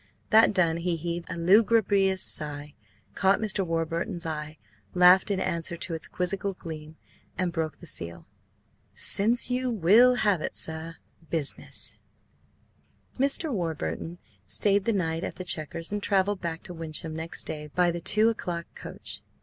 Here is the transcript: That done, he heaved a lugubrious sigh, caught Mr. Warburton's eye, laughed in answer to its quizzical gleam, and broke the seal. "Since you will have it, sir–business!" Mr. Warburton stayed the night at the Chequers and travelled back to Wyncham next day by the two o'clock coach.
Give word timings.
That 0.31 0.51
done, 0.51 0.77
he 0.77 0.95
heaved 0.95 1.29
a 1.29 1.37
lugubrious 1.37 2.23
sigh, 2.23 2.73
caught 3.13 3.37
Mr. 3.39 3.63
Warburton's 3.63 4.25
eye, 4.25 4.57
laughed 4.95 5.29
in 5.29 5.39
answer 5.39 5.77
to 5.77 5.93
its 5.93 6.07
quizzical 6.07 6.53
gleam, 6.53 6.95
and 7.37 7.51
broke 7.51 7.77
the 7.77 7.85
seal. 7.85 8.25
"Since 8.95 9.51
you 9.51 9.69
will 9.69 10.15
have 10.15 10.41
it, 10.41 10.55
sir–business!" 10.55 11.99
Mr. 13.19 13.51
Warburton 13.53 14.17
stayed 14.47 14.85
the 14.85 14.91
night 14.93 15.23
at 15.23 15.35
the 15.35 15.45
Chequers 15.45 15.91
and 15.91 16.01
travelled 16.01 16.41
back 16.41 16.63
to 16.63 16.73
Wyncham 16.73 17.15
next 17.15 17.43
day 17.43 17.67
by 17.75 17.91
the 17.91 18.01
two 18.01 18.27
o'clock 18.29 18.65
coach. 18.73 19.21